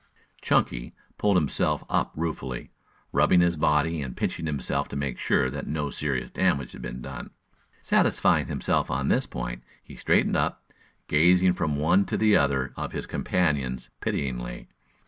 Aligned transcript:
Chunky 0.41 0.95
pulled 1.19 1.37
himself 1.37 1.83
up 1.87 2.11
ruefully, 2.15 2.71
rubbing 3.11 3.39
his 3.41 3.55
body 3.55 4.01
and 4.01 4.17
pinching 4.17 4.47
himself 4.47 4.87
to 4.89 4.95
make 4.95 5.19
sure 5.19 5.47
that 5.51 5.67
no 5.67 5.91
serious 5.91 6.31
damage 6.31 6.71
had 6.71 6.81
been 6.81 7.03
done. 7.03 7.29
Satisfying 7.83 8.47
himself 8.47 8.89
on 8.89 9.09
this 9.09 9.27
point, 9.27 9.61
he 9.83 9.93
straightened 9.95 10.35
up, 10.35 10.65
gazing 11.07 11.53
from 11.53 11.75
one 11.75 12.05
to 12.05 12.17
the 12.17 12.35
other 12.35 12.73
of 12.75 12.93
his 12.93 13.05
companions 13.05 13.91
pityingly. 13.99 14.69